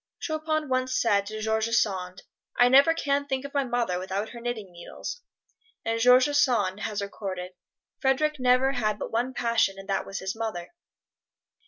Chopin 0.17 0.67
once 0.67 0.99
said 0.99 1.27
to 1.27 1.39
George 1.41 1.67
Sand, 1.69 2.23
"I 2.57 2.69
never 2.69 2.95
can 2.95 3.27
think 3.27 3.45
of 3.45 3.53
my 3.53 3.63
mother 3.63 3.99
without 3.99 4.29
her 4.29 4.41
knitting 4.41 4.71
needles!" 4.71 5.21
And 5.85 5.99
George 5.99 6.25
Sand 6.25 6.79
has 6.79 7.03
recorded, 7.03 7.51
"Frederic 7.99 8.39
never 8.39 8.71
had 8.71 8.97
but 8.97 9.11
one 9.11 9.35
passion 9.35 9.77
and 9.77 9.87
that 9.89 10.07
was 10.07 10.17
his 10.17 10.35
mother." 10.35 10.71